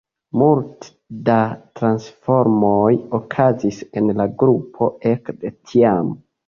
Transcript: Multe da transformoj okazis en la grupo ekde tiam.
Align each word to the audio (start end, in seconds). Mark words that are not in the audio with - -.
Multe 0.41 0.87
da 1.27 1.35
transformoj 1.81 2.91
okazis 3.21 3.81
en 4.03 4.13
la 4.23 4.31
grupo 4.43 4.93
ekde 5.17 5.59
tiam. 5.71 6.15